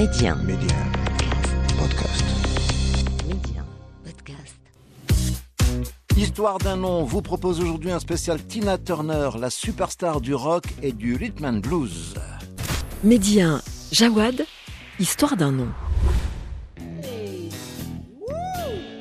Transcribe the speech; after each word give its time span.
Média. 0.00 0.34
Média. 0.34 0.76
Podcast. 1.78 2.24
Média. 3.28 3.62
Podcast. 4.02 4.56
Histoire 6.16 6.56
d'un 6.56 6.78
nom 6.78 7.04
vous 7.04 7.20
propose 7.20 7.60
aujourd'hui 7.60 7.90
un 7.90 7.98
spécial 7.98 8.42
Tina 8.42 8.78
Turner, 8.78 9.28
la 9.38 9.50
superstar 9.50 10.22
du 10.22 10.32
rock 10.32 10.64
et 10.82 10.92
du 10.92 11.16
rhythm 11.16 11.44
and 11.44 11.58
blues. 11.58 12.14
Média. 13.04 13.60
Jawad. 13.92 14.46
Histoire 14.98 15.36
d'un 15.36 15.52
nom. 15.52 15.68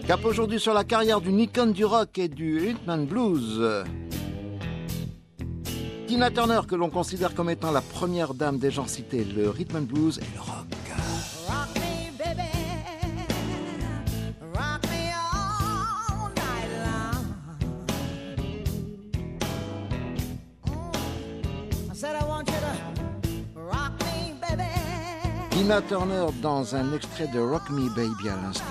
Cap 0.05 0.25
aujourd'hui 0.25 0.59
sur 0.59 0.73
la 0.73 0.83
carrière 0.83 1.21
d'une 1.21 1.39
icône 1.39 1.71
du 1.71 1.85
rock 1.85 2.17
et 2.17 2.27
du 2.27 2.59
rhythm 2.59 2.89
and 2.89 3.03
blues. 3.03 3.85
Tina 6.07 6.29
Turner, 6.29 6.59
que 6.67 6.75
l'on 6.75 6.89
considère 6.89 7.33
comme 7.33 7.49
étant 7.49 7.71
la 7.71 7.79
première 7.79 8.33
dame 8.33 8.57
des 8.57 8.69
genres 8.69 8.89
cités, 8.89 9.23
le 9.23 9.49
rhythm 9.49 9.77
and 9.77 9.81
blues 9.83 10.17
et 10.17 10.35
le. 10.35 10.41
Rock 10.41 10.78
Tina 25.69 25.81
Turner 25.83 26.25
dans 26.41 26.75
un 26.75 26.95
extrait 26.95 27.27
de 27.27 27.39
Rock 27.39 27.69
Me 27.69 27.89
Baby 27.89 28.27
à 28.27 28.35
l'instant. 28.37 28.63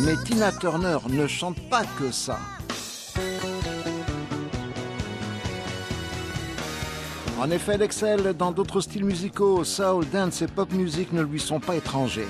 Mais 0.00 0.16
Tina 0.26 0.52
Turner 0.52 0.98
ne 1.08 1.26
chante 1.26 1.56
pas 1.70 1.84
que 1.98 2.10
ça. 2.10 2.38
En 7.40 7.50
effet, 7.50 7.72
elle 7.76 7.82
excelle 7.82 8.34
dans 8.34 8.52
d'autres 8.52 8.82
styles 8.82 9.06
musicaux. 9.06 9.64
Soul, 9.64 10.04
dance 10.12 10.42
et 10.42 10.46
pop 10.46 10.70
music 10.72 11.10
ne 11.14 11.22
lui 11.22 11.40
sont 11.40 11.58
pas 11.58 11.76
étrangers. 11.76 12.28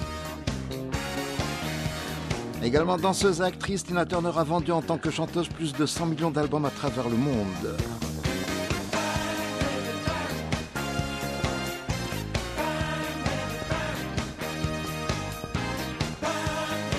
Également 2.62 2.98
danseuse 2.98 3.41
et 3.41 3.44
actrice, 3.44 3.84
Tina 3.84 4.05
Turner 4.05 4.33
a 4.36 4.44
vendu 4.44 4.70
en 4.70 4.83
tant 4.83 4.98
que 4.98 5.11
chanteuse 5.11 5.48
plus 5.48 5.72
de 5.72 5.86
100 5.86 6.06
millions 6.06 6.30
d'albums 6.30 6.66
à 6.66 6.70
travers 6.70 7.08
le 7.08 7.16
monde. 7.16 7.47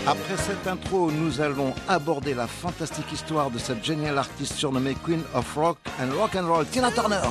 Après 0.08 0.36
cette 0.36 0.68
intro, 0.68 1.12
nous 1.12 1.42
allons 1.42 1.74
aborder 1.88 2.34
la 2.34 2.48
fantastique 2.48 3.12
histoire 3.14 3.52
de 3.52 3.60
cette 3.60 3.86
géniale 3.86 4.18
artiste 4.18 4.54
surnommée 4.54 4.96
Queen 5.06 5.22
of 5.36 5.56
Rock 5.56 5.78
and 6.02 6.10
Rock 6.20 6.36
and 6.36 6.48
Roll, 6.48 6.66
Tina 6.66 6.90
Turner. 6.92 7.22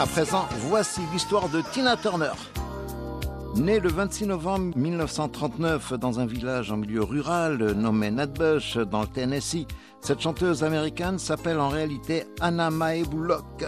À 0.00 0.06
présent, 0.06 0.46
voici 0.68 1.00
l'histoire 1.12 1.48
de 1.48 1.60
Tina 1.72 1.96
Turner. 1.96 2.30
Née 3.56 3.80
le 3.80 3.88
26 3.88 4.26
novembre 4.26 4.76
1939 4.76 5.94
dans 5.94 6.20
un 6.20 6.26
village 6.26 6.70
en 6.70 6.76
milieu 6.76 7.02
rural 7.02 7.72
nommé 7.72 8.12
Nutbush 8.12 8.76
dans 8.76 9.00
le 9.00 9.08
Tennessee, 9.08 9.66
cette 10.00 10.20
chanteuse 10.20 10.62
américaine 10.62 11.18
s'appelle 11.18 11.58
en 11.58 11.68
réalité 11.68 12.26
Anna 12.40 12.70
Mae 12.70 13.02
Bullock. 13.02 13.64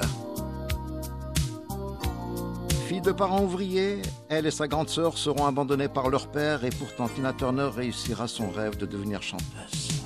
Fille 2.86 3.00
de 3.00 3.10
parents 3.10 3.42
ouvriers, 3.42 4.00
elle 4.28 4.46
et 4.46 4.52
sa 4.52 4.68
grande 4.68 4.88
sœur 4.88 5.18
seront 5.18 5.46
abandonnées 5.46 5.88
par 5.88 6.10
leur 6.10 6.28
père 6.28 6.64
et 6.64 6.70
pourtant 6.70 7.08
Tina 7.08 7.32
Turner 7.32 7.70
réussira 7.74 8.28
son 8.28 8.50
rêve 8.50 8.76
de 8.76 8.86
devenir 8.86 9.20
chanteuse. 9.20 10.04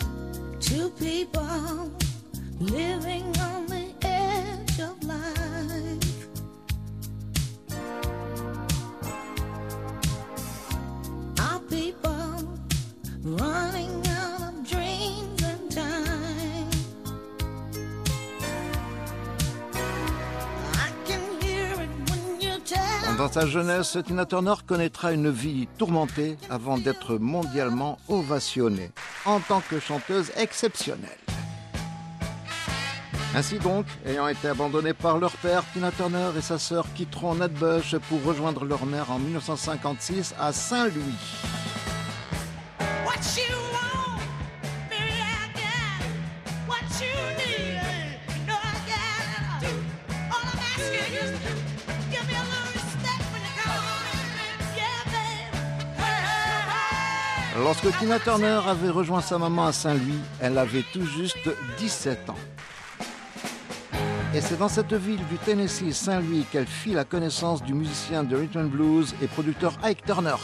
Dans 23.25 23.33
sa 23.33 23.47
jeunesse, 23.47 23.97
Tina 24.07 24.27
Turner 24.27 24.53
connaîtra 24.67 25.11
une 25.11 25.31
vie 25.31 25.67
tourmentée 25.79 26.37
avant 26.51 26.77
d'être 26.77 27.17
mondialement 27.17 27.99
ovationnée 28.07 28.91
en 29.25 29.41
tant 29.41 29.63
que 29.63 29.81
chanteuse 29.81 30.31
exceptionnelle. 30.37 31.09
Ainsi 33.35 33.59
donc, 33.61 33.87
ayant 34.05 34.29
été 34.29 34.49
abandonnée 34.49 34.93
par 34.93 35.17
leur 35.17 35.33
père, 35.39 35.65
Tina 35.73 35.91
Turner 35.91 36.33
et 36.37 36.43
sa 36.43 36.59
sœur 36.59 36.85
quitteront 36.95 37.35
Nutbush 37.35 37.97
pour 38.11 38.23
rejoindre 38.25 38.67
leur 38.67 38.85
mère 38.85 39.11
en 39.11 39.19
1956 39.19 40.35
à 40.39 40.53
Saint-Louis. 40.53 41.54
Lorsque 57.65 57.99
Tina 57.99 58.19
Turner 58.19 58.61
avait 58.69 58.91
rejoint 58.91 59.23
sa 59.23 59.39
maman 59.39 59.65
à 59.65 59.73
Saint-Louis, 59.73 60.21
elle 60.39 60.59
avait 60.59 60.85
tout 60.93 61.07
juste 61.07 61.49
17 61.79 62.29
ans. 62.29 62.37
Et 64.35 64.43
c'est 64.43 64.59
dans 64.59 64.69
cette 64.69 64.93
ville 64.93 65.25
du 65.31 65.39
Tennessee, 65.39 65.91
Saint-Louis, 65.95 66.45
qu'elle 66.53 66.67
fit 66.67 66.93
la 66.93 67.05
connaissance 67.05 67.63
du 67.63 67.73
musicien 67.73 68.23
de 68.23 68.37
rhythm 68.37 68.69
blues 68.69 69.15
et 69.23 69.27
producteur 69.29 69.79
Ike 69.83 70.05
Turner. 70.05 70.37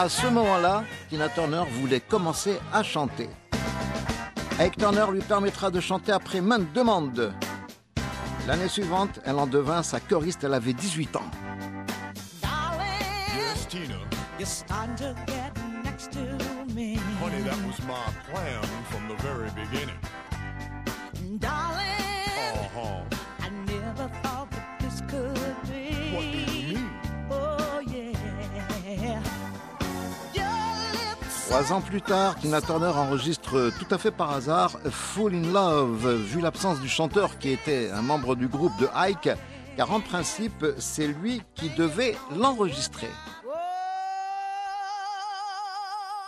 À 0.00 0.08
ce 0.08 0.28
moment-là, 0.28 0.84
Tina 1.10 1.28
Turner 1.28 1.64
voulait 1.80 1.98
commencer 1.98 2.60
à 2.72 2.84
chanter. 2.84 3.28
Ike 4.60 4.76
Turner 4.76 5.06
lui 5.12 5.18
permettra 5.22 5.72
de 5.72 5.80
chanter 5.80 6.12
après 6.12 6.40
maintes 6.40 6.72
demandes. 6.72 7.32
L'année 8.46 8.68
suivante, 8.68 9.18
elle 9.24 9.40
en 9.40 9.48
devint 9.48 9.82
sa 9.82 9.98
choriste, 9.98 10.44
elle 10.44 10.54
avait 10.54 10.72
18 10.72 11.16
ans. 11.16 11.24
Darling, 12.40 12.86
Yes, 13.36 13.66
Tina. 13.66 13.96
you're 14.38 14.46
starting 14.46 14.94
to 14.98 15.14
get 15.26 15.50
next 15.84 16.12
to 16.12 16.20
me. 16.72 16.94
Honey, 17.20 17.42
that 17.42 17.58
was 17.66 17.80
my 17.84 17.98
plan 18.30 18.62
from 18.90 19.08
the 19.08 19.20
very 19.20 19.50
beginning. 19.50 19.98
Trois 31.48 31.72
ans 31.72 31.80
plus 31.80 32.02
tard, 32.02 32.36
Tina 32.36 32.60
Turner 32.60 32.92
enregistre 32.94 33.70
tout 33.78 33.86
à 33.90 33.96
fait 33.96 34.10
par 34.10 34.32
hasard 34.32 34.78
Fall 34.90 35.34
in 35.34 35.50
Love, 35.50 36.14
vu 36.16 36.42
l'absence 36.42 36.78
du 36.78 36.90
chanteur 36.90 37.38
qui 37.38 37.48
était 37.48 37.90
un 37.90 38.02
membre 38.02 38.36
du 38.36 38.48
groupe 38.48 38.78
de 38.78 38.86
Ike, 38.94 39.30
car 39.74 39.90
en 39.90 40.00
principe, 40.00 40.66
c'est 40.76 41.06
lui 41.06 41.40
qui 41.54 41.70
devait 41.70 42.16
l'enregistrer. 42.36 43.08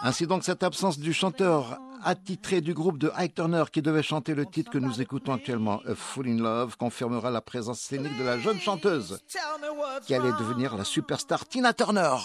Ainsi 0.00 0.26
donc, 0.26 0.42
cette 0.42 0.62
absence 0.62 0.98
du 0.98 1.12
chanteur 1.12 1.78
attitré 2.02 2.62
du 2.62 2.72
groupe 2.72 2.96
de 2.96 3.12
Ike 3.14 3.34
Turner 3.34 3.64
qui 3.70 3.82
devait 3.82 4.02
chanter 4.02 4.34
le 4.34 4.46
titre 4.46 4.70
que 4.70 4.78
nous 4.78 5.02
écoutons 5.02 5.34
actuellement, 5.34 5.82
A 5.86 5.94
Fall 5.94 6.28
in 6.28 6.38
Love, 6.38 6.78
confirmera 6.78 7.30
la 7.30 7.42
présence 7.42 7.80
scénique 7.80 8.16
de 8.18 8.24
la 8.24 8.38
jeune 8.38 8.58
chanteuse 8.58 9.20
qui 10.06 10.14
allait 10.14 10.32
devenir 10.38 10.78
la 10.78 10.84
superstar 10.84 11.46
Tina 11.46 11.74
Turner. 11.74 12.16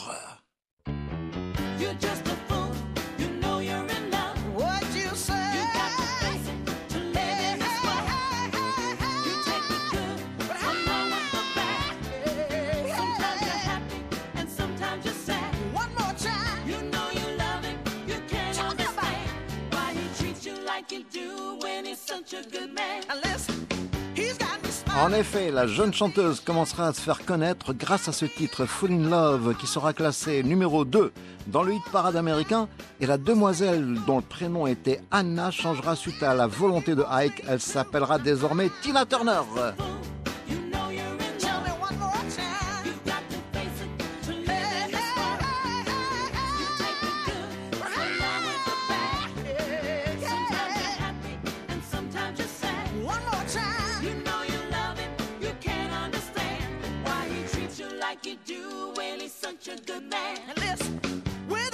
En 24.97 25.11
effet, 25.11 25.51
la 25.51 25.67
jeune 25.67 25.93
chanteuse 25.93 26.39
commencera 26.39 26.87
à 26.87 26.93
se 26.93 27.01
faire 27.01 27.25
connaître 27.25 27.73
grâce 27.73 28.07
à 28.07 28.13
ce 28.13 28.25
titre 28.25 28.65
Full 28.65 28.91
in 28.91 29.09
Love 29.09 29.55
qui 29.59 29.67
sera 29.67 29.91
classé 29.93 30.41
numéro 30.41 30.85
2 30.85 31.11
dans 31.47 31.63
le 31.63 31.73
hit 31.73 31.83
parade 31.91 32.15
américain 32.15 32.69
et 33.01 33.05
la 33.05 33.17
demoiselle 33.17 33.97
dont 34.07 34.17
le 34.17 34.23
prénom 34.23 34.67
était 34.67 35.01
Anna 35.11 35.51
changera 35.51 35.97
suite 35.97 36.23
à 36.23 36.33
la 36.33 36.47
volonté 36.47 36.95
de 36.95 37.03
Ike. 37.03 37.43
Elle 37.47 37.59
s'appellera 37.59 38.19
désormais 38.19 38.71
Tina 38.81 39.05
Turner. 39.05 39.41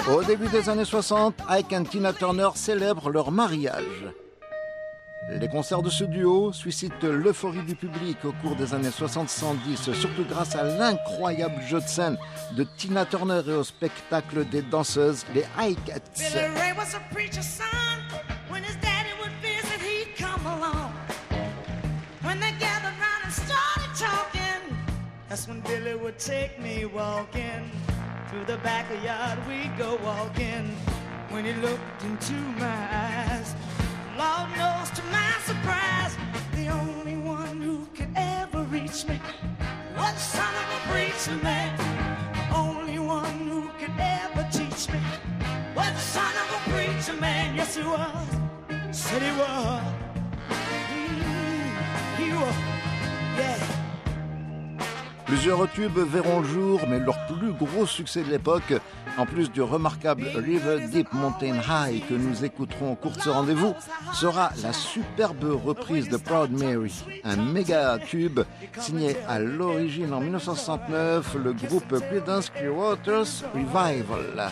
Au 0.10 0.24
début 0.24 0.48
des 0.50 0.68
années 0.68 0.86
60, 0.86 1.36
Ike 1.48 1.72
et 1.72 1.84
Tina 1.84 2.12
Turner 2.12 2.50
célèbrent 2.56 3.10
leur 3.10 3.32
mariage. 3.32 4.06
Les 5.30 5.48
concerts 5.48 5.82
de 5.82 5.90
ce 5.90 6.04
duo 6.04 6.52
suscitent 6.52 7.04
l'euphorie 7.04 7.64
du 7.64 7.76
public 7.76 8.18
au 8.26 8.34
cours 8.42 8.56
des 8.56 8.74
années 8.74 8.90
60-70, 8.90 9.94
surtout 9.94 10.26
grâce 10.28 10.56
à 10.56 10.64
l'incroyable 10.64 11.62
jeu 11.70 11.80
de 11.80 11.88
scène 11.88 12.18
de 12.58 12.66
Tina 12.78 13.06
Turner 13.06 13.42
et 13.48 13.54
au 13.54 13.64
spectacle 13.64 14.46
des 14.46 14.64
danseuses, 14.64 15.26
les 15.34 15.46
started 23.32 23.96
talking, 23.96 24.78
that's 25.30 25.48
when 25.48 25.62
Billy 25.62 25.96
would 25.96 26.20
take 26.20 26.60
me 26.60 26.86
walking. 26.86 27.72
Through 28.32 28.46
the 28.46 28.58
backyard 28.60 29.46
we'd 29.46 29.78
go 29.78 30.00
walking. 30.06 30.74
When 31.32 31.44
he 31.44 31.52
looked 31.52 32.02
into 32.02 32.32
my 32.32 32.88
eyes, 32.90 33.54
Lord 34.18 34.48
knows 34.58 34.90
to 34.92 35.04
my 35.12 35.34
surprise, 35.44 36.16
the 36.54 36.70
only 36.70 37.18
one 37.18 37.60
who 37.60 37.86
could 37.94 38.08
ever 38.16 38.64
reach 38.64 39.06
me 39.06 39.20
was 39.98 40.14
the 40.14 40.20
son 40.20 40.54
of 40.64 40.68
a 40.78 40.94
preacher 40.94 41.44
man. 41.44 41.78
Only 42.56 43.00
one 43.00 43.50
who 43.50 43.68
could 43.78 44.00
ever 44.00 44.48
teach 44.50 44.88
me 44.94 45.02
was 45.76 45.92
the 45.92 46.00
son 46.00 46.34
of 46.44 46.48
a 46.56 46.72
preacher 46.72 47.20
man. 47.20 47.58
Yes, 47.58 47.76
he 47.76 47.84
was. 47.84 48.28
Said 48.92 49.22
he 49.22 49.32
was. 49.32 49.84
Mm, 50.88 52.16
he 52.16 52.32
was. 52.32 52.81
Plusieurs 55.32 55.72
tubes 55.72 55.98
verront 55.98 56.42
le 56.42 56.46
jour, 56.46 56.82
mais 56.90 57.00
leur 57.00 57.16
plus 57.26 57.54
gros 57.54 57.86
succès 57.86 58.22
de 58.22 58.30
l'époque, 58.30 58.74
en 59.18 59.26
plus 59.26 59.50
du 59.50 59.62
remarquable 59.62 60.28
River 60.36 60.90
Deep 60.92 61.14
Mountain 61.14 61.56
High 61.56 62.06
que 62.06 62.16
nous 62.16 62.44
écouterons 62.44 62.92
au 62.92 62.96
cours 62.96 63.14
de 63.14 63.22
ce 63.22 63.30
rendez-vous, 63.30 63.74
sera 64.14 64.52
la 64.62 64.74
superbe 64.74 65.46
reprise 65.64 66.10
de 66.10 66.18
Proud 66.18 66.52
Mary, 66.52 66.94
un 67.24 67.38
méga 67.38 67.98
tube 68.00 68.42
signé 68.78 69.16
à 69.26 69.40
l'origine 69.40 70.14
en 70.14 70.20
1969 70.20 71.38
le 71.42 71.54
groupe 71.54 71.98
Creedence 72.10 72.50
Clearwater's 72.50 73.46
Revival. 73.54 74.52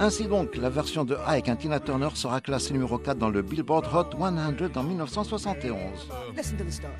Ainsi 0.00 0.26
donc, 0.26 0.54
la 0.56 0.70
version 0.70 1.04
de 1.04 1.16
Ike 1.26 1.48
et 1.48 1.56
Tina 1.56 1.80
Turner 1.80 2.10
sera 2.14 2.40
classée 2.40 2.72
numéro 2.72 2.98
4 2.98 3.18
dans 3.18 3.30
le 3.30 3.42
Billboard 3.42 3.84
Hot 3.92 4.16
100 4.16 4.76
en 4.76 4.82
1971. 4.84 5.80
Listen 6.36 6.56
to 6.56 6.64
the 6.64 6.70
story. 6.70 6.92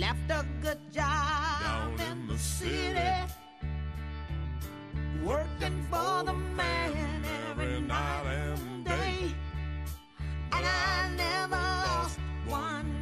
Left 0.00 0.30
a 0.30 0.44
good 0.60 0.78
job 0.92 2.00
in 2.00 2.26
the 2.32 2.38
city, 2.38 2.98
working 5.24 5.80
for 5.90 6.24
the 6.24 6.34
man 6.56 7.24
every 7.50 7.80
night 7.80 8.26
and 8.26 8.84
day. 8.84 9.34
And 10.52 10.64
I 10.66 11.08
never 11.16 11.56
lost 11.56 12.18
one 12.48 12.97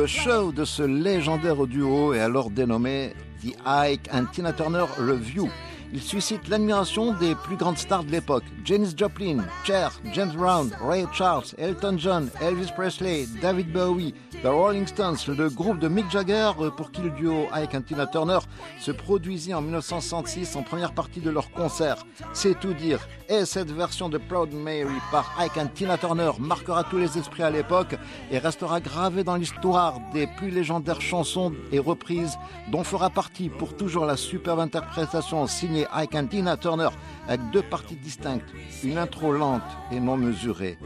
Le 0.00 0.06
show 0.06 0.50
de 0.50 0.64
ce 0.64 0.82
légendaire 0.82 1.66
duo 1.66 2.14
est 2.14 2.20
alors 2.20 2.48
dénommé 2.48 3.12
The 3.42 3.54
Ike 3.66 4.08
and 4.10 4.24
Tina 4.32 4.50
Turner 4.50 4.86
Review. 4.98 5.50
Il 5.92 6.00
suscite 6.00 6.48
l'admiration 6.48 7.12
des 7.12 7.34
plus 7.34 7.56
grandes 7.56 7.76
stars 7.76 8.04
de 8.04 8.10
l'époque. 8.10 8.44
Janis 8.64 8.94
Joplin, 8.96 9.44
Cher, 9.62 9.92
James 10.14 10.32
Brown, 10.34 10.70
Ray 10.80 11.04
Charles, 11.12 11.54
Elton 11.58 11.96
John, 11.98 12.30
Elvis 12.40 12.72
Presley, 12.74 13.26
David 13.42 13.74
Bowie, 13.74 14.14
The 14.42 14.46
Rolling 14.46 14.86
Stones, 14.86 15.18
le 15.28 15.50
groupe 15.50 15.78
de 15.80 15.86
Mick 15.86 16.10
Jagger 16.10 16.52
pour 16.74 16.90
qui 16.90 17.02
le 17.02 17.10
duo 17.10 17.46
Ike 17.52 17.74
and 17.74 17.82
Tina 17.82 18.06
Turner 18.06 18.38
se 18.80 18.90
produisit 18.90 19.52
en 19.52 19.60
1966 19.60 20.56
en 20.56 20.62
première 20.62 20.94
partie 20.94 21.20
de 21.20 21.28
leur 21.28 21.50
concert. 21.50 22.06
C'est 22.32 22.58
tout 22.58 22.72
dire. 22.72 23.06
Et 23.28 23.44
cette 23.44 23.70
version 23.70 24.08
de 24.08 24.16
Proud 24.16 24.54
Mary 24.54 24.96
par 25.12 25.30
Ike 25.38 25.58
and 25.58 25.68
Tina 25.74 25.98
Turner 25.98 26.30
marquera 26.38 26.84
tous 26.84 26.96
les 26.96 27.18
esprits 27.18 27.42
à 27.42 27.50
l'époque 27.50 27.96
et 28.30 28.38
restera 28.38 28.80
gravée 28.80 29.24
dans 29.24 29.36
l'histoire 29.36 30.00
des 30.14 30.26
plus 30.26 30.50
légendaires 30.50 31.02
chansons 31.02 31.52
et 31.70 31.78
reprises 31.78 32.38
dont 32.72 32.82
fera 32.82 33.10
partie 33.10 33.50
pour 33.50 33.76
toujours 33.76 34.06
la 34.06 34.16
superbe 34.16 34.60
interprétation 34.60 35.46
signée 35.48 35.86
Ike 35.92 36.14
and 36.14 36.28
Tina 36.28 36.56
Turner 36.56 36.88
avec 37.28 37.42
deux 37.50 37.62
parties 37.62 37.96
distinctes, 37.96 38.48
une 38.82 38.96
intro 38.96 39.32
lente 39.32 39.60
et 39.92 40.00
non 40.00 40.16
mesurée, 40.16 40.78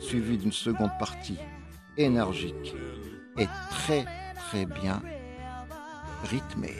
suivie 0.00 0.36
d'une 0.36 0.50
seconde 0.50 0.90
partie 0.98 1.38
énergique 1.98 2.74
et 3.38 3.48
très 3.70 4.04
très 4.36 4.66
bien 4.66 5.00
rythmée. 6.24 6.74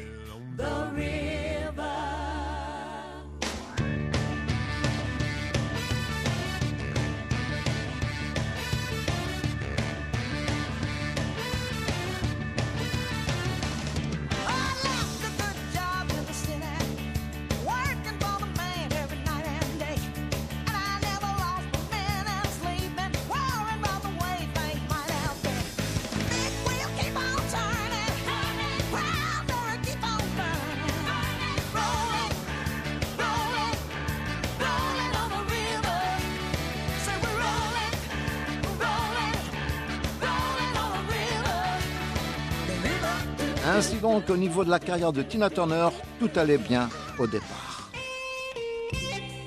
Ainsi 43.78 43.98
donc, 43.98 44.28
au 44.28 44.36
niveau 44.36 44.64
de 44.64 44.70
la 44.70 44.80
carrière 44.80 45.12
de 45.12 45.22
Tina 45.22 45.48
Turner, 45.50 45.90
tout 46.18 46.30
allait 46.34 46.58
bien 46.58 46.88
au 47.16 47.28
départ. 47.28 47.92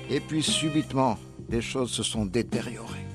Et 0.08 0.20
puis 0.20 0.42
subitement, 0.42 1.18
les 1.50 1.60
choses 1.60 1.90
se 1.90 2.02
sont 2.02 2.24
détériorées. 2.24 3.06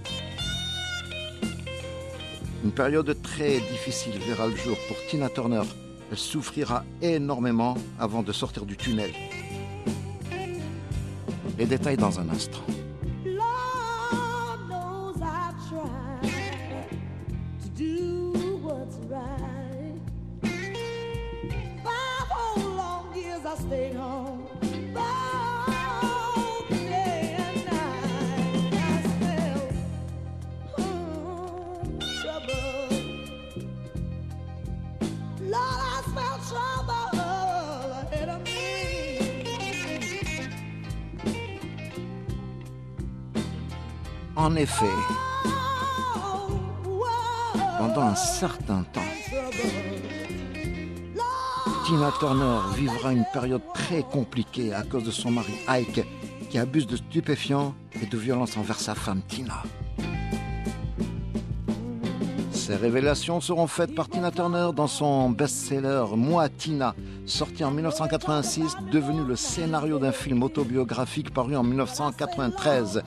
Une 2.63 2.71
période 2.71 3.19
très 3.23 3.59
difficile 3.61 4.19
verra 4.27 4.45
le 4.45 4.55
jour 4.55 4.77
pour 4.87 4.97
Tina 5.09 5.27
Turner. 5.29 5.63
Elle 6.11 6.19
souffrira 6.19 6.83
énormément 7.01 7.73
avant 7.99 8.21
de 8.21 8.31
sortir 8.31 8.67
du 8.67 8.77
tunnel. 8.77 9.09
Les 11.57 11.65
détails 11.65 11.97
dans 11.97 12.19
un 12.19 12.29
instant. 12.29 12.61
En 44.39 44.55
effet, 44.55 44.85
pendant 47.77 48.01
un 48.01 48.15
certain 48.15 48.83
temps, 48.93 49.01
Tina 51.87 52.11
Turner 52.19 52.59
vivra 52.75 53.13
une 53.13 53.23
période 53.31 53.61
très 53.73 54.03
compliquée 54.03 54.73
à 54.73 54.83
cause 54.83 55.05
de 55.05 55.11
son 55.11 55.31
mari 55.31 55.53
Ike, 55.69 56.01
qui 56.49 56.57
abuse 56.57 56.85
de 56.85 56.97
stupéfiants 56.97 57.75
et 58.01 58.05
de 58.05 58.17
violence 58.17 58.57
envers 58.57 58.77
sa 58.77 58.93
femme 58.93 59.21
Tina. 59.25 59.63
Ces 62.51 62.75
révélations 62.75 63.39
seront 63.39 63.67
faites 63.67 63.95
par 63.95 64.09
Tina 64.09 64.31
Turner 64.31 64.71
dans 64.75 64.87
son 64.87 65.29
best-seller 65.29 66.03
Moi 66.17 66.49
Tina, 66.49 66.93
sorti 67.25 67.63
en 67.63 67.71
1986, 67.71 68.75
devenu 68.91 69.23
le 69.23 69.37
scénario 69.37 69.97
d'un 69.97 70.11
film 70.11 70.43
autobiographique 70.43 71.33
paru 71.33 71.55
en 71.55 71.63
1993. 71.63 73.01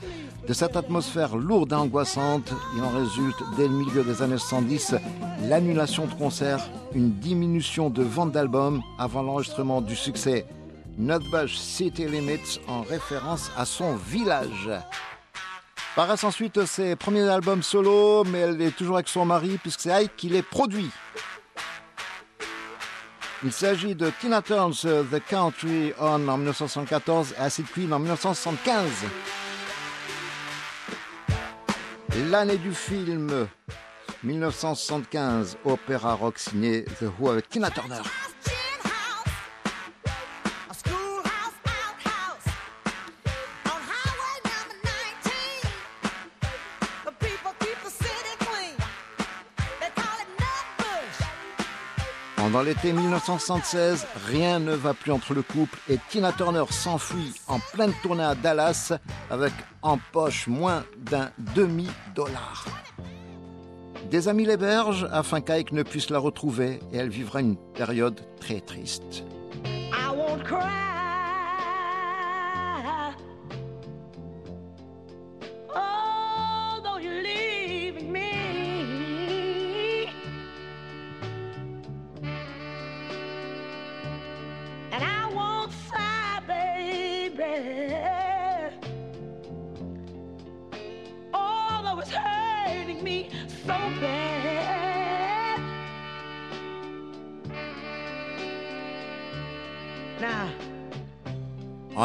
De 0.51 0.53
cette 0.53 0.75
atmosphère 0.75 1.37
lourde 1.37 1.71
et 1.71 1.75
angoissante, 1.75 2.51
il 2.75 2.83
en 2.83 2.89
résulte 2.89 3.41
dès 3.55 3.69
le 3.69 3.73
milieu 3.73 4.03
des 4.03 4.21
années 4.21 4.37
70 4.37 4.95
l'annulation 5.43 6.07
de 6.07 6.13
concerts, 6.13 6.69
une 6.93 7.13
diminution 7.19 7.89
de 7.89 8.03
vente 8.03 8.33
d'albums 8.33 8.81
avant 8.99 9.21
l'enregistrement 9.21 9.79
du 9.79 9.95
succès 9.95 10.45
Nutbush 10.97 11.55
City 11.55 12.05
Limits 12.05 12.59
en 12.67 12.81
référence 12.81 13.49
à 13.55 13.63
son 13.63 13.95
village. 13.95 14.69
Paraissent 15.95 16.25
ensuite 16.25 16.65
ses 16.65 16.97
premiers 16.97 17.29
albums 17.29 17.63
solo, 17.63 18.25
mais 18.25 18.39
elle 18.39 18.61
est 18.61 18.75
toujours 18.75 18.95
avec 18.95 19.07
son 19.07 19.23
mari 19.23 19.57
puisque 19.61 19.79
c'est 19.79 19.93
Ike 19.93 20.17
qui 20.17 20.27
les 20.27 20.41
produit. 20.43 20.89
Il 23.45 23.53
s'agit 23.53 23.95
de 23.95 24.11
Tina 24.19 24.41
Turner's 24.41 24.81
The 24.81 25.25
Country 25.29 25.93
On 25.97 26.27
en 26.27 26.35
1974 26.35 27.35
et 27.37 27.41
Acid 27.41 27.67
Queen 27.73 27.93
en 27.93 27.99
1975. 27.99 28.89
L'année 32.13 32.57
du 32.57 32.73
film 32.73 33.47
1975, 34.23 35.57
opéra 35.63 36.13
rock 36.15 36.37
signé 36.39 36.83
The 36.83 37.05
Who 37.17 37.29
avec 37.29 37.47
Tina 37.47 37.71
Turner. 37.71 38.01
Pendant 52.51 52.65
l'été 52.65 52.91
1976, 52.91 54.05
rien 54.27 54.59
ne 54.59 54.73
va 54.73 54.93
plus 54.93 55.13
entre 55.13 55.33
le 55.33 55.41
couple 55.41 55.79
et 55.87 55.97
Tina 56.09 56.33
Turner 56.33 56.65
s'enfuit 56.69 57.33
en 57.47 57.59
pleine 57.59 57.93
tournée 58.03 58.25
à 58.25 58.35
Dallas 58.35 58.91
avec 59.29 59.53
en 59.81 59.97
poche 60.11 60.47
moins 60.47 60.83
d'un 60.97 61.31
demi-dollar. 61.55 62.65
Des 64.09 64.27
amis 64.27 64.43
l'hébergent 64.43 65.07
afin 65.13 65.39
qu'Ike 65.39 65.71
ne 65.71 65.83
puisse 65.83 66.09
la 66.09 66.19
retrouver 66.19 66.81
et 66.91 66.97
elle 66.97 67.07
vivra 67.07 67.39
une 67.39 67.55
période 67.55 68.19
très 68.41 68.59
triste. 68.59 69.23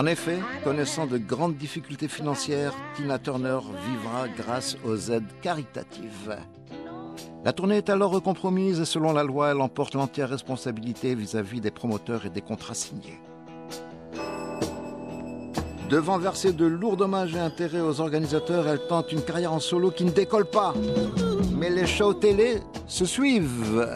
En 0.07 0.09
effet, 0.09 0.39
connaissant 0.63 1.09
de 1.09 1.19
grandes 1.19 1.57
difficultés 1.57 2.07
financières, 2.07 2.73
Tina 2.95 3.19
Turner 3.19 3.59
vivra 3.89 4.29
grâce 4.29 4.77
aux 4.85 5.11
aides 5.11 5.27
caritatives. 5.43 6.37
La 7.45 7.53
tournée 7.53 7.79
est 7.79 7.91
alors 7.91 8.13
recompromise 8.13 8.79
et 8.79 8.85
selon 8.85 9.13
la 9.13 9.25
loi, 9.25 9.51
elle 9.51 9.61
emporte 9.61 9.95
l'entière 9.95 10.29
responsabilité 10.29 11.17
vis-à-vis 11.17 11.61
des 11.61 11.73
promoteurs 11.73 12.25
et 12.25 12.31
des 12.31 12.41
contrats 12.41 12.75
signés. 12.75 13.19
Devant 15.91 16.19
verser 16.19 16.53
de 16.53 16.67
lourds 16.67 16.97
dommages 16.97 17.35
et 17.35 17.41
intérêts 17.41 17.81
aux 17.81 18.01
organisateurs, 18.01 18.69
elle 18.69 18.87
tente 18.87 19.11
une 19.11 19.23
carrière 19.23 19.53
en 19.53 19.59
solo 19.59 19.91
qui 19.91 20.05
ne 20.05 20.13
décolle 20.13 20.47
pas. 20.47 20.73
Mais 21.59 21.69
les 21.69 21.89
shows 21.89 22.15
télé 22.15 22.59
se 22.87 23.07
suivent. 23.07 23.89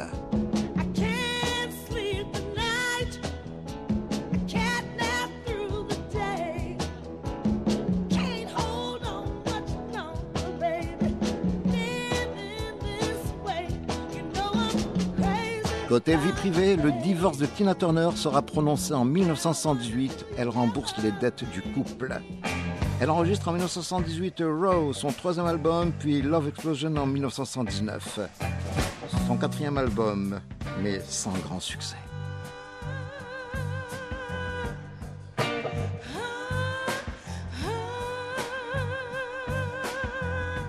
Côté 15.91 16.17
vie 16.17 16.31
privée, 16.31 16.77
le 16.77 16.93
divorce 17.03 17.37
de 17.39 17.47
Tina 17.47 17.75
Turner 17.75 18.11
sera 18.15 18.43
prononcé 18.43 18.95
en 18.95 19.05
1978. 19.05 20.25
Elle 20.39 20.49
rembourse 20.49 20.95
les 21.03 21.11
dettes 21.11 21.43
du 21.51 21.63
couple. 21.63 22.21
Elle 23.01 23.11
enregistre 23.11 23.49
en 23.49 23.55
1978 23.55 24.41
Raw, 24.47 24.93
son 24.93 25.09
troisième 25.09 25.47
album, 25.47 25.91
puis 25.99 26.23
Love 26.23 26.47
Explosion 26.47 26.95
en 26.95 27.07
1979. 27.07 28.21
Son 29.27 29.37
quatrième 29.37 29.79
album, 29.79 30.39
mais 30.81 31.01
sans 31.09 31.33
grand 31.33 31.59
succès. 31.59 31.97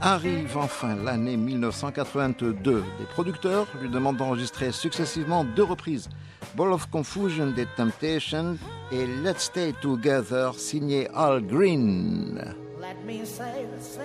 Arrive 0.04 0.58
enfin 0.58 0.96
l'année 0.96 1.38
1982. 1.38 2.84
Les 3.00 3.06
producteurs 3.06 3.68
lui 3.80 3.88
demandent 3.88 4.18
d'enregistrer 4.18 4.72
successivement 4.72 5.44
deux 5.44 5.64
reprises. 5.64 6.10
Ball 6.56 6.74
of 6.74 6.90
Confusion 6.90 7.52
des 7.52 7.68
Temptations 7.78 8.58
et 8.92 9.06
Let's 9.06 9.44
Stay 9.44 9.74
Together 9.80 10.56
signé 10.56 11.08
Al 11.14 11.42
Green. 11.42 12.56
Let 12.80 12.96
me 13.06 13.24
say 13.24 13.68
the 13.68 13.80
since, 13.80 14.02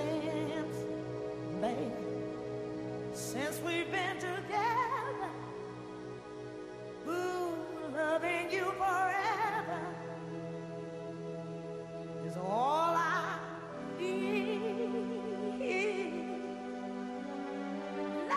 baby, 1.62 1.90
since 3.14 3.58
we've 3.64 3.90
been 3.90 4.18
together, 4.18 4.66
you 8.52 8.64
forever 8.76 9.16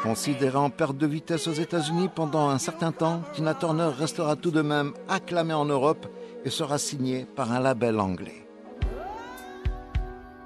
Considérée 0.03 0.57
en 0.57 0.69
perte 0.69 0.97
de 0.97 1.05
vitesse 1.05 1.47
aux 1.47 1.53
États-Unis 1.53 2.09
pendant 2.13 2.47
un 2.49 2.57
certain 2.57 2.93
temps, 2.93 3.21
Tina 3.33 3.53
Turner 3.53 3.89
restera 3.97 4.37
tout 4.37 4.49
de 4.49 4.61
même 4.61 4.93
acclamée 5.09 5.53
en 5.53 5.65
Europe 5.65 6.07
et 6.45 6.49
sera 6.49 6.77
signée 6.77 7.27
par 7.35 7.51
un 7.51 7.59
label 7.59 7.99
anglais. 7.99 8.47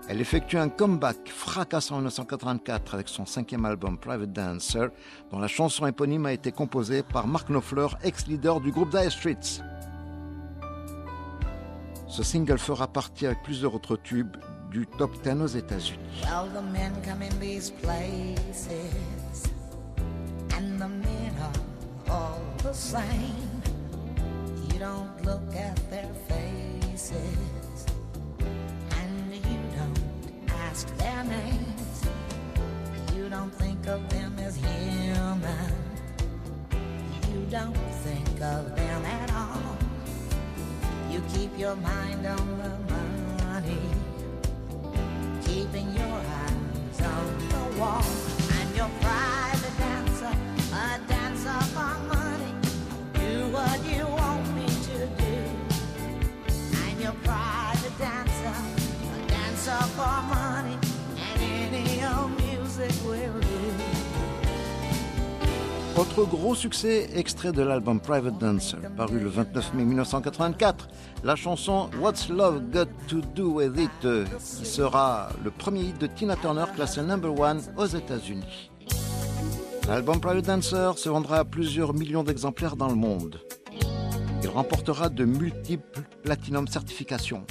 Elle 0.09 0.19
effectue 0.19 0.57
un 0.57 0.69
comeback 0.69 1.29
fracassant 1.29 1.95
en 1.95 1.97
1984 1.99 2.95
avec 2.95 3.07
son 3.07 3.27
cinquième 3.27 3.63
album 3.65 3.97
Private 3.97 4.33
Dancer, 4.33 4.87
dont 5.31 5.39
la 5.39 5.47
chanson 5.47 5.85
éponyme 5.85 6.25
a 6.25 6.33
été 6.33 6.51
composée 6.51 7.03
par 7.03 7.27
Mark 7.27 7.47
Knopfler, 7.47 7.87
ex-leader 8.03 8.59
du 8.59 8.71
groupe 8.71 8.89
Dire 8.89 9.11
Straits. 9.11 9.61
Ce 12.07 12.23
single 12.23 12.57
fera 12.57 12.87
partie 12.87 13.27
avec 13.27 13.43
plusieurs 13.43 13.75
autres 13.75 13.97
tubes 13.97 14.35
du 14.71 14.87
top 14.87 15.11
10 15.23 15.41
aux 15.41 15.47
États-Unis. 15.47 15.99
Same. 22.73 23.61
You 24.71 24.79
don't 24.79 25.23
look 25.23 25.55
at 25.55 25.77
their 25.91 26.09
faces, 26.27 27.85
and 28.39 29.33
you 29.33 29.59
don't 29.77 29.99
ask 30.49 30.87
their 30.97 31.23
names. 31.23 32.05
You 33.15 33.29
don't 33.29 33.53
think 33.53 33.85
of 33.87 34.09
them 34.09 34.35
as 34.39 34.55
human. 34.55 35.73
You 37.31 37.45
don't 37.49 37.77
think 38.03 38.41
of 38.41 38.75
them 38.75 39.05
at 39.05 39.31
all. 39.33 39.77
You 41.11 41.21
keep 41.33 41.57
your 41.57 41.75
mind 41.75 42.25
on 42.25 42.57
the 42.57 42.73
money, 43.43 43.81
keeping 45.45 45.93
your 45.95 46.17
eyes 46.41 47.01
on 47.01 47.49
the 47.49 47.79
wall. 47.79 48.12
Autre 66.03 66.25
gros 66.25 66.53
succès, 66.53 67.09
extrait 67.15 67.53
de 67.53 67.61
l'album 67.61 67.97
Private 67.97 68.37
Dancer, 68.37 68.77
paru 68.97 69.19
le 69.19 69.29
29 69.29 69.73
mai 69.73 69.85
1984, 69.85 70.89
la 71.23 71.37
chanson 71.37 71.89
What's 72.01 72.27
Love 72.27 72.59
Got 72.73 72.89
to 73.07 73.21
Do 73.33 73.51
With 73.51 73.79
It, 73.79 73.89
euh, 74.03 74.25
qui 74.25 74.65
sera 74.65 75.29
le 75.45 75.49
premier 75.49 75.83
hit 75.83 76.01
de 76.01 76.07
Tina 76.07 76.35
Turner 76.35 76.65
classé 76.75 77.01
number 77.01 77.39
one 77.39 77.61
aux 77.77 77.85
États-Unis. 77.85 78.69
L'album 79.87 80.19
Private 80.19 80.45
Dancer 80.45 80.91
se 80.97 81.07
vendra 81.07 81.37
à 81.37 81.45
plusieurs 81.45 81.93
millions 81.93 82.23
d'exemplaires 82.23 82.75
dans 82.75 82.89
le 82.89 82.95
monde. 82.95 83.39
Il 84.43 84.49
remportera 84.49 85.07
de 85.07 85.23
multiples 85.23 86.01
platinum 86.21 86.67
certifications. 86.67 87.45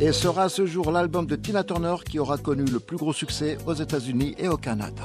Et 0.00 0.10
sera 0.10 0.44
à 0.44 0.48
ce 0.48 0.66
jour 0.66 0.90
l'album 0.90 1.26
de 1.26 1.36
Tina 1.36 1.62
Turner 1.62 1.94
qui 2.04 2.18
aura 2.18 2.38
connu 2.38 2.64
le 2.64 2.80
plus 2.80 2.96
gros 2.96 3.12
succès 3.12 3.56
aux 3.66 3.74
États-Unis 3.74 4.34
et 4.36 4.48
au 4.48 4.56
Canada. 4.56 5.04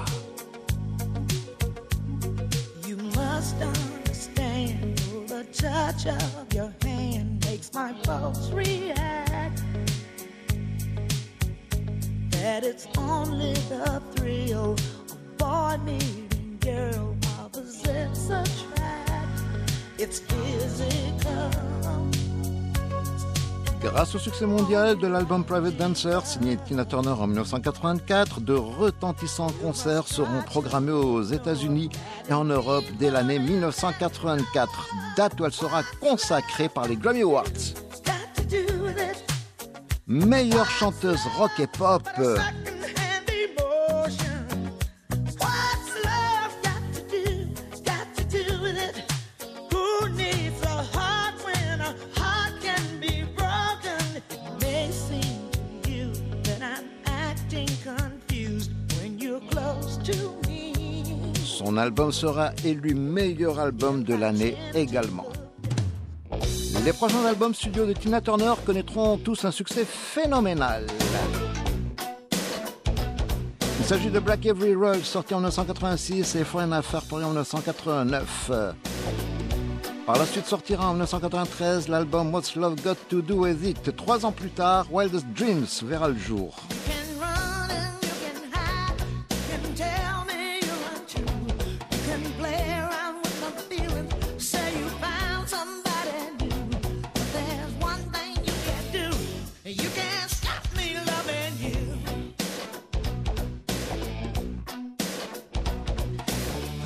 Must 3.46 3.62
understand 3.62 4.98
the 5.28 5.46
touch 5.54 6.08
of 6.08 6.52
your 6.52 6.74
hand 6.82 7.46
makes 7.46 7.72
my 7.76 7.94
pulse 8.02 8.50
react. 8.50 9.62
That 12.32 12.64
it's 12.64 12.88
only 12.98 13.54
the 13.70 14.02
thrill 14.16 14.74
of 14.74 15.38
boy 15.38 15.78
meeting 15.86 16.58
girl 16.60 17.16
opposites 17.40 18.32
attract. 18.32 19.44
It's 20.00 20.22
physical. 20.22 21.52
Grâce 23.86 24.16
au 24.16 24.20
succès 24.20 24.48
mondial 24.48 24.98
de 24.98 25.06
l'album 25.06 25.44
Private 25.44 25.78
Dancer, 25.78 26.26
signé 26.26 26.58
Tina 26.58 26.86
Turner 26.86 27.12
en 27.12 27.28
1984, 27.28 28.42
de 28.42 28.56
retentissants 28.56 29.52
concerts 29.62 30.08
seront 30.08 30.42
programmés 30.44 30.92
aux 30.92 31.22
États-Unis 31.22 31.92
et 32.28 32.34
en 32.34 32.46
Europe 32.46 32.84
dès 32.98 33.12
l'année 33.12 33.38
1984, 33.38 34.90
date 35.16 35.40
où 35.40 35.46
elle 35.46 35.52
sera 35.52 35.84
consacrée 36.02 36.68
par 36.68 36.88
les 36.88 36.96
Grammy 36.96 37.22
Awards. 37.22 37.44
Meilleure 40.08 40.70
chanteuse 40.70 41.22
rock 41.38 41.52
et 41.60 41.68
pop, 41.68 42.10
son 61.44 61.78
album 61.78 62.12
sera 62.12 62.52
élu 62.64 62.94
meilleur 62.94 63.60
album 63.60 64.04
de 64.04 64.14
l'année 64.14 64.56
également. 64.74 65.28
Les 66.84 66.94
prochains 66.94 67.26
albums 67.26 67.56
studio 67.56 67.86
de 67.86 67.94
Tina 67.94 68.22
Turner 68.22 68.54
connaîtront 68.66 69.18
tous 69.18 69.46
un 69.46 69.52
succès 69.52 69.86
phénoménal. 69.86 70.86
Il 73.80 73.86
s'agit 73.86 74.10
de 74.10 74.20
Black 74.20 74.46
Every 74.46 74.76
Roll, 74.76 75.04
sorti 75.04 75.34
en 75.34 75.38
1986, 75.38 76.36
et 76.36 76.44
Foreign 76.44 76.74
Affair 76.74 77.02
en 77.12 77.18
1989. 77.18 78.52
Par 80.06 80.20
la 80.20 80.26
suite 80.26 80.46
sortira 80.46 80.88
en 80.88 80.92
1993 80.92 81.88
l'album 81.88 82.34
What's 82.34 82.56
Love 82.56 82.76
Got 82.84 82.96
to 83.10 83.22
Do 83.22 83.46
With 83.46 83.66
It? 83.66 83.96
Trois 83.96 84.26
ans 84.26 84.32
plus 84.32 84.52
tard, 84.52 84.86
Wildest 84.92 85.26
Dreams 85.36 85.68
verra 85.84 86.10
le 86.10 86.18
jour. 86.18 86.56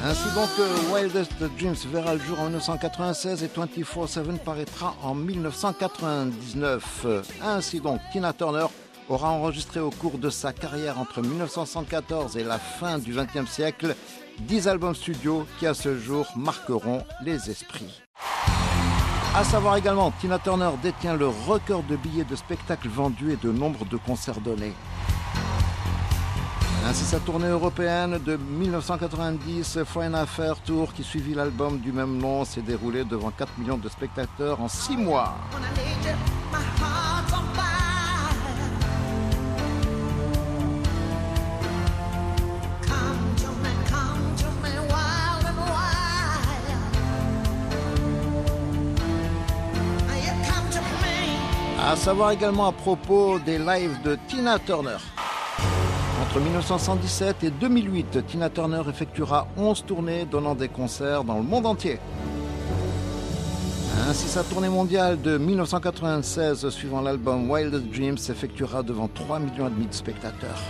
Ainsi 0.02 0.34
donc, 0.34 0.50
euh, 0.60 0.94
Wildest 0.94 1.34
Dreams 1.60 1.76
verra 1.92 2.14
le 2.14 2.22
jour 2.22 2.40
en 2.40 2.46
1996 2.46 3.44
et 3.44 3.48
24-7 3.48 4.38
paraîtra 4.40 4.96
en 5.04 5.14
1999. 5.14 7.02
Euh, 7.06 7.22
Ainsi 7.44 7.82
donc, 7.82 8.00
Tina 8.12 8.32
Turner 8.32 8.68
aura 9.10 9.30
enregistré 9.32 9.82
au 9.82 9.90
cours 9.90 10.18
de 10.18 10.30
sa 10.30 10.54
carrière 10.54 10.98
entre 11.00 11.22
1974 11.22 12.38
et 12.38 12.46
la 12.46 12.60
fin 12.60 12.98
du 12.98 13.14
XXe 13.14 13.52
siècle 13.52 13.94
10 14.40 14.70
albums 14.70 14.96
studio 14.96 15.46
qui 15.60 15.68
à 15.68 15.74
ce 15.74 15.98
jour 15.98 16.28
marqueront 16.38 17.04
les 17.22 17.50
esprits. 17.50 18.02
À 19.36 19.44
savoir 19.44 19.76
également, 19.76 20.12
Tina 20.22 20.40
Turner 20.40 20.70
détient 20.82 21.16
le 21.18 21.28
record 21.28 21.84
de 21.84 21.98
billets 21.98 22.24
de 22.24 22.38
spectacles 22.38 22.88
vendus 22.88 23.34
et 23.34 23.38
de 23.46 23.52
nombre 23.52 23.84
de 23.86 23.98
concerts 23.98 24.40
donnés. 24.40 24.74
Ainsi 26.90 27.06
sa 27.06 27.20
tournée 27.20 27.50
européenne 27.50 28.18
de 28.26 28.36
1990, 28.36 29.84
Foreign 29.86 30.16
Affair 30.16 30.60
Tour, 30.60 30.92
qui 30.92 31.04
suivit 31.04 31.36
l'album 31.36 31.78
du 31.80 31.92
même 31.92 32.18
nom, 32.18 32.44
s'est 32.46 32.64
déroulée 32.64 33.04
devant 33.04 33.30
4 33.30 33.60
millions 33.60 33.78
de 33.78 33.88
spectateurs 33.88 34.60
en 34.60 34.68
6 34.68 34.98
mois. 34.98 35.36
À 51.88 51.96
savoir 51.96 52.32
également 52.32 52.68
à 52.68 52.72
propos 52.72 53.38
des 53.38 53.60
lives 53.60 54.02
de 54.02 54.18
Tina 54.28 54.58
Turner. 54.58 54.98
Entre 56.30 56.42
1977 56.42 57.44
et 57.44 57.50
2008, 57.50 58.28
Tina 58.28 58.52
Turner 58.52 58.84
effectuera 58.88 59.48
11 59.58 59.84
tournées 59.88 60.26
donnant 60.26 60.54
des 60.54 60.68
concerts 60.68 61.24
dans 61.24 61.38
le 61.38 61.44
monde 61.44 61.66
entier. 61.66 61.98
Ainsi, 64.08 64.28
sa 64.28 64.44
tournée 64.44 64.70
mondiale 64.70 65.20
de 65.20 65.40
1996 65.40 66.70
suivant 66.70 67.02
l'album 67.02 67.50
Wild 67.50 67.74
Dreams 67.92 68.20
s'effectuera 68.20 68.84
devant 68.84 69.08
3 69.08 69.40
millions 69.40 69.70
de 69.70 69.74
spectateurs. 69.90 70.62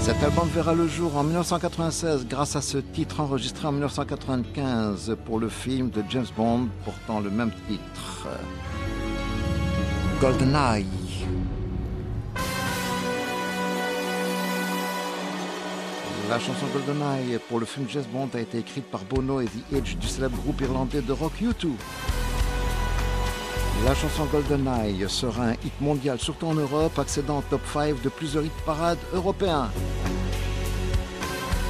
Cet 0.00 0.20
album 0.24 0.48
verra 0.52 0.74
le 0.74 0.88
jour 0.88 1.16
en 1.16 1.22
1996 1.22 2.26
grâce 2.26 2.56
à 2.56 2.62
ce 2.62 2.78
titre 2.78 3.20
enregistré 3.20 3.68
en 3.68 3.72
1995 3.72 5.16
pour 5.24 5.38
le 5.38 5.48
film 5.48 5.88
de 5.90 6.02
James 6.10 6.26
Bond 6.36 6.66
portant 6.84 7.20
le 7.20 7.30
même 7.30 7.52
titre. 7.68 8.26
GoldenEye. 10.20 11.01
La 16.28 16.38
chanson 16.38 16.66
GoldenEye 16.72 17.38
pour 17.48 17.58
le 17.58 17.66
film 17.66 17.86
James 17.88 18.04
Bond 18.12 18.28
a 18.34 18.40
été 18.40 18.58
écrite 18.58 18.84
par 18.84 19.02
Bono 19.04 19.40
et 19.40 19.46
The 19.46 19.72
Edge 19.74 19.96
du 19.96 20.06
célèbre 20.06 20.36
groupe 20.38 20.60
irlandais 20.60 21.02
de 21.02 21.12
rock 21.12 21.32
U2. 21.42 21.70
La 23.84 23.94
chanson 23.94 24.24
GoldenEye 24.26 25.04
sera 25.08 25.48
un 25.48 25.52
hit 25.52 25.80
mondial, 25.80 26.18
surtout 26.20 26.46
en 26.46 26.54
Europe, 26.54 26.98
accédant 26.98 27.38
au 27.38 27.42
top 27.50 27.60
5 27.72 28.00
de 28.02 28.08
plusieurs 28.08 28.44
hit 28.44 28.52
parades 28.64 28.98
européens. 29.12 29.68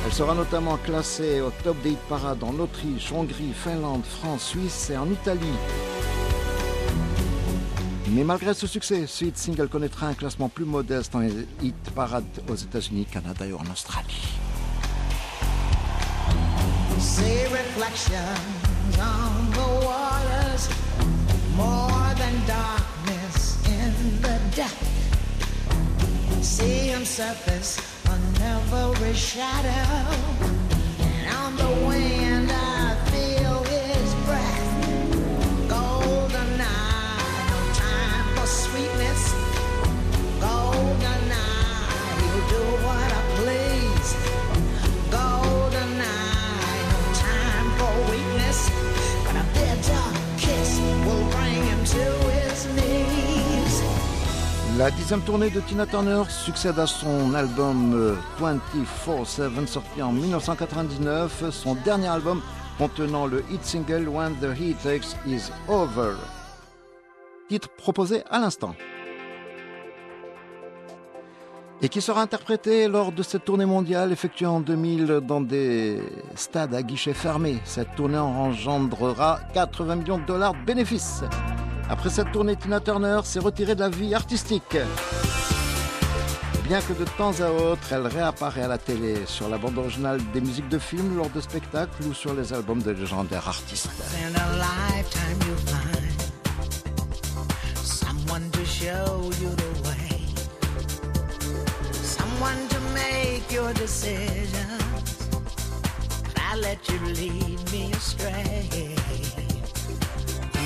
Elle 0.05 0.13
sera 0.13 0.35
notamment 0.35 0.77
classée 0.77 1.41
au 1.41 1.51
top 1.65 1.81
des 1.83 1.93
hit 1.93 2.09
parades 2.09 2.45
en 2.45 2.55
Autriche, 2.59 3.11
Hongrie, 3.11 3.55
Finlande, 3.55 4.05
France, 4.05 4.49
Suisse 4.49 4.91
et 4.91 4.97
en 4.99 5.11
Italie. 5.11 5.41
Mais 8.11 8.25
malgré 8.25 8.53
ce 8.53 8.67
succès, 8.67 9.07
ce 9.07 9.25
hit 9.25 9.39
single 9.39 9.69
connaîtra 9.69 10.09
un 10.09 10.15
classement 10.15 10.51
plus 10.51 10.67
modeste 10.67 11.15
en 11.15 11.23
hit 11.23 11.91
parade 11.95 12.25
aux 12.49 12.55
États-Unis, 12.55 13.07
Canada 13.11 13.47
et 13.47 13.55
en 13.55 13.65
Australie. 13.73 14.42
See 17.03 17.45
reflections 17.45 18.99
on 18.99 19.51
the 19.51 19.69
waters, 19.85 20.69
more 21.57 22.15
than 22.15 22.35
darkness 22.47 23.59
in 23.67 23.93
the 24.23 24.39
depth. 24.55 24.87
See 26.43 26.89
him 26.93 27.05
surface 27.05 27.79
on 28.09 28.21
every 28.41 29.15
shadow, 29.15 30.17
and 31.01 31.37
on 31.37 31.57
the 31.57 31.87
wind 31.87 32.32
La 54.79 54.91
dixième 54.91 55.21
tournée 55.21 55.51
de 55.51 55.61
Tina 55.61 55.85
Turner 55.85 56.23
succède 56.31 56.79
à 56.79 56.87
son 56.87 57.35
album 57.35 57.93
euh, 57.95 58.15
24-7 58.41 59.67
sorti 59.67 60.01
en 60.01 60.13
1999, 60.13 61.51
son 61.51 61.75
dernier 61.75 62.09
album 62.09 62.41
contenant 62.79 63.27
le 63.27 63.45
hit 63.51 63.63
single 63.65 64.09
When 64.09 64.35
the 64.37 64.59
Heat 64.59 64.79
Takes 64.83 65.15
Is 65.27 65.51
Over. 65.69 66.15
Titre 67.51 67.69
proposé 67.77 68.23
à 68.31 68.39
l'instant. 68.39 68.75
Et 71.83 71.91
qui 71.91 72.01
sera 72.01 72.23
interprété 72.23 72.89
lors 72.89 73.13
de 73.13 73.23
cette 73.23 73.45
tournée 73.45 73.67
mondiale 73.67 74.11
effectuée 74.11 74.47
en 74.47 74.61
2000 74.61 75.21
dans 75.23 75.43
des 75.43 76.01
stades 76.35 76.75
à 76.75 76.83
guichets 76.83 77.13
fermés. 77.13 77.61
Cette 77.65 77.95
tournée 77.95 78.17
engendrera 78.17 79.41
80 79.53 79.97
millions 79.97 80.19
de 80.19 80.25
dollars 80.25 80.55
de 80.55 80.65
bénéfices. 80.65 81.25
Après 81.93 82.09
cette 82.09 82.33
tournée, 82.33 82.57
Tina 82.57 82.81
Turner 82.81 83.21
s'est 83.23 83.39
retirée 83.39 83.75
de 83.75 83.81
la 83.81 83.91
vie 83.91 84.15
artistique. 84.15 84.79
Bien 86.65 86.81
que 86.81 86.95
de 86.95 87.05
temps 87.19 87.35
à 87.39 87.51
autre, 87.51 87.83
elle 87.91 88.07
réapparaît 88.07 88.63
à 88.63 88.69
la 88.69 88.79
télé 88.79 89.27
sur 89.27 89.51
la 89.51 89.59
bande 89.59 89.77
originale 89.77 90.19
des 90.33 90.41
musiques 90.41 90.71
de 90.71 90.79
films 90.79 91.19
lors 91.19 91.29
de 91.29 91.43
spectacles 91.43 92.03
ou 92.09 92.15
sur 92.15 92.33
les 92.33 92.55
albums 92.55 92.81
de 92.81 92.93
légendaires 92.93 93.47
artistes. 93.47 93.91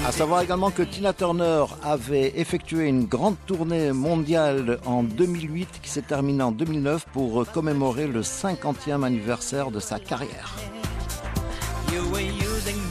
À 0.06 0.12
savoir 0.12 0.40
également 0.40 0.70
que 0.70 0.84
Tina 0.84 1.12
Turner 1.12 1.64
avait 1.82 2.38
effectué 2.38 2.86
une 2.86 3.06
grande 3.06 3.34
tournée 3.44 3.90
mondiale 3.90 4.78
en 4.86 5.02
2008 5.02 5.80
qui 5.82 5.90
s'est 5.90 6.02
terminée 6.02 6.44
en 6.44 6.52
2009 6.52 7.06
pour 7.12 7.44
commémorer 7.50 8.06
le 8.06 8.20
50e 8.20 9.02
anniversaire 9.02 9.72
de 9.72 9.80
sa 9.80 9.98
carrière. 9.98 10.54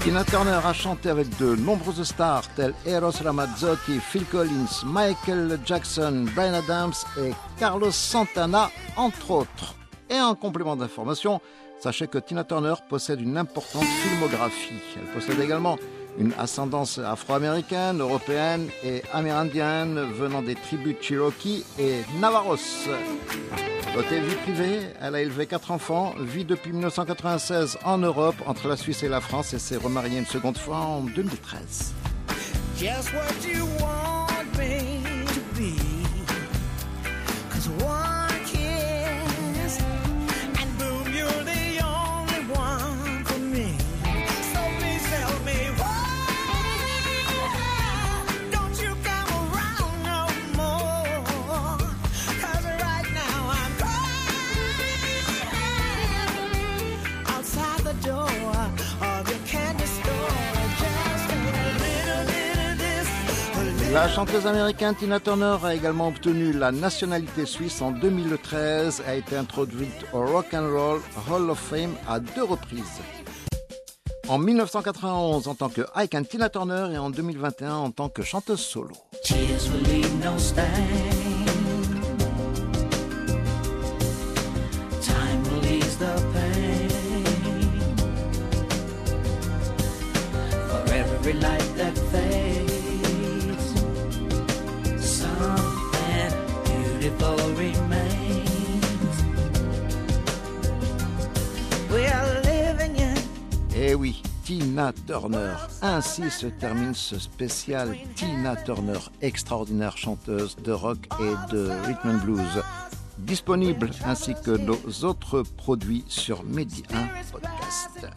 Tina 0.01 0.25
Turner 0.25 0.59
a 0.61 0.73
chanté 0.73 1.09
avec 1.09 1.29
de 1.37 1.55
nombreuses 1.55 2.03
stars 2.03 2.53
telles 2.53 2.75
Eros 2.85 3.23
Ramazzotti, 3.23 3.97
Phil 4.01 4.25
Collins, 4.25 4.83
Michael 4.85 5.57
Jackson, 5.65 6.25
Brian 6.35 6.55
Adams 6.55 6.93
et 7.17 7.31
Carlos 7.57 7.91
Santana, 7.91 8.69
entre 8.97 9.31
autres. 9.31 9.75
Et 10.09 10.19
en 10.19 10.35
complément 10.35 10.75
d'information, 10.75 11.39
sachez 11.79 12.07
que 12.07 12.17
Tina 12.17 12.43
Turner 12.43 12.73
possède 12.89 13.21
une 13.21 13.37
importante 13.37 13.85
filmographie. 13.85 14.81
Elle 14.97 15.13
possède 15.13 15.39
également 15.39 15.77
une 16.17 16.33
ascendance 16.37 16.97
afro-américaine, 16.97 17.99
européenne 17.99 18.67
et 18.83 19.01
amérindienne 19.13 19.99
venant 20.13 20.41
des 20.41 20.55
tribus 20.55 20.95
Cherokee 21.01 21.65
et 21.79 22.01
Navarros. 22.19 22.57
Côté 23.95 24.19
vie 24.19 24.35
privée, 24.35 24.79
elle 25.01 25.15
a 25.15 25.21
élevé 25.21 25.45
quatre 25.45 25.71
enfants, 25.71 26.13
vit 26.19 26.43
depuis 26.45 26.71
1996 26.71 27.77
en 27.85 27.97
Europe, 27.97 28.35
entre 28.45 28.67
la 28.67 28.75
Suisse 28.75 29.03
et 29.03 29.09
la 29.09 29.21
France, 29.21 29.53
et 29.53 29.59
s'est 29.59 29.77
remariée 29.77 30.19
une 30.19 30.25
seconde 30.25 30.57
fois 30.57 30.77
en 30.77 31.01
2013. 31.01 31.93
just 32.77 33.13
what 33.13 33.47
you 33.47 33.65
want? 33.79 34.04
La 63.95 64.09
chanteuse 64.09 64.45
américaine 64.45 64.93
Tina 64.93 65.21
Turner 65.21 65.55
a 65.63 65.73
également 65.73 66.09
obtenu 66.09 66.51
la 66.51 66.73
nationalité 66.73 67.45
suisse 67.45 67.81
en 67.81 67.91
2013 67.91 69.01
et 69.07 69.09
a 69.09 69.15
été 69.15 69.37
introduite 69.37 70.05
au 70.11 70.19
Rock 70.19 70.53
and 70.53 70.69
Roll 70.69 71.01
Hall 71.31 71.49
of 71.49 71.57
Fame 71.57 71.93
à 72.05 72.19
deux 72.19 72.43
reprises. 72.43 72.99
En 74.27 74.37
1991 74.37 75.47
en 75.47 75.55
tant 75.55 75.69
que 75.69 75.83
Ike 75.95 76.13
and 76.13 76.23
Tina 76.23 76.49
Turner 76.49 76.89
et 76.91 76.97
en 76.97 77.09
2021 77.09 77.73
en 77.73 77.91
tant 77.91 78.09
que 78.09 78.21
chanteuse 78.21 78.59
solo. 78.59 78.91
Tears 79.23 79.69
will 91.23 91.74
beautiful. 97.09 97.35
We 101.91 102.07
are 102.07 102.41
living 102.43 102.99
in 102.99 103.15
Eh 103.75 103.93
oui, 103.93 104.21
Tina 104.43 104.91
Turner. 105.05 105.55
Ainsi 105.81 106.29
se 106.29 106.47
termine 106.47 106.93
ce 106.93 107.19
spécial 107.19 107.95
Tina 108.15 108.55
Turner, 108.55 108.99
extraordinaire 109.21 109.97
chanteuse 109.97 110.55
de 110.63 110.71
rock 110.71 110.97
et 111.19 111.53
de 111.53 111.69
rhythm 111.85 112.09
and 112.09 112.25
blues. 112.25 112.63
Disponible 113.19 113.91
ainsi 114.05 114.33
que 114.43 114.51
nos 114.51 114.77
autres 115.03 115.43
produits 115.57 116.03
sur 116.07 116.43
Medi 116.43 116.83
1 116.93 117.31
Podcast. 117.31 118.07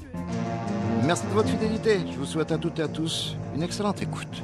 Merci 1.05 1.25
de 1.27 1.33
votre 1.33 1.49
fidélité. 1.49 2.01
Je 2.11 2.19
vous 2.19 2.27
souhaite 2.27 2.53
à 2.53 2.59
toutes 2.59 2.79
et 2.79 2.83
à 2.83 2.89
tous 2.89 3.37
une 3.55 3.63
excellente 3.63 4.03
écoute. 4.03 4.43